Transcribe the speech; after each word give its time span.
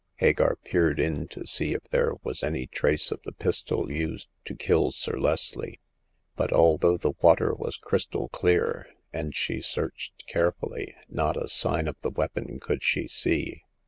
Hagar 0.15 0.55
peered 0.63 0.99
in 0.99 1.27
to 1.27 1.45
see 1.45 1.73
if 1.75 1.83
there 1.91 2.13
was 2.23 2.41
any 2.41 2.65
trace 2.65 3.11
of 3.11 3.21
the 3.21 3.31
pistol 3.31 3.91
used 3.91 4.29
to 4.45 4.55
kill 4.55 4.89
Sir 4.89 5.19
Leslie; 5.19 5.79
but 6.35 6.51
although 6.51 6.97
the 6.97 7.13
water 7.21 7.53
was 7.53 7.77
crystal 7.77 8.27
clear, 8.29 8.87
and 9.13 9.35
she 9.35 9.61
searched 9.61 10.25
carefully, 10.27 10.95
not 11.07 11.37
a 11.39 11.47
sign 11.47 11.87
of 11.87 12.01
the 12.01 12.09
weapon 12.09 12.59
could 12.59 12.81
she 12.81 13.07
see. 13.07 13.61